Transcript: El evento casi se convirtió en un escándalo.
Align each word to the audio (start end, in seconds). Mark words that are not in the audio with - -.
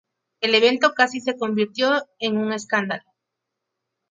El 0.41 0.55
evento 0.55 0.93
casi 0.95 1.19
se 1.21 1.37
convirtió 1.37 2.09
en 2.17 2.37
un 2.37 2.53
escándalo. 2.53 3.03